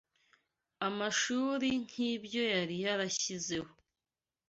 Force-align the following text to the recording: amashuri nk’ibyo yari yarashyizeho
amashuri 0.87 1.69
nk’ibyo 1.85 2.41
yari 2.53 2.75
yarashyizeho 2.85 3.71